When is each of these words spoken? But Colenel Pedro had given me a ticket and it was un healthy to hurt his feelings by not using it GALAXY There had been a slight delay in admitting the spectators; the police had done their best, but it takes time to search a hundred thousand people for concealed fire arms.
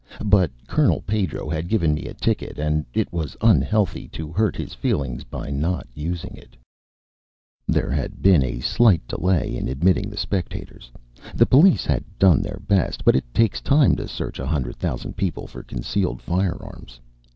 But 0.25 0.49
Colenel 0.65 1.01
Pedro 1.01 1.47
had 1.47 1.67
given 1.67 1.93
me 1.93 2.05
a 2.05 2.15
ticket 2.15 2.57
and 2.57 2.87
it 2.91 3.13
was 3.13 3.37
un 3.39 3.61
healthy 3.61 4.07
to 4.07 4.31
hurt 4.31 4.55
his 4.55 4.73
feelings 4.73 5.23
by 5.23 5.51
not 5.51 5.85
using 5.93 6.31
it 6.33 6.57
GALAXY 6.57 7.71
There 7.71 7.91
had 7.91 8.19
been 8.23 8.41
a 8.41 8.61
slight 8.61 9.07
delay 9.07 9.55
in 9.55 9.67
admitting 9.67 10.09
the 10.09 10.17
spectators; 10.17 10.89
the 11.35 11.45
police 11.45 11.85
had 11.85 12.03
done 12.17 12.41
their 12.41 12.61
best, 12.67 13.05
but 13.05 13.15
it 13.15 13.31
takes 13.31 13.61
time 13.61 13.95
to 13.97 14.07
search 14.07 14.39
a 14.39 14.47
hundred 14.47 14.77
thousand 14.77 15.17
people 15.17 15.45
for 15.45 15.61
concealed 15.61 16.19
fire 16.19 16.57
arms. 16.59 16.99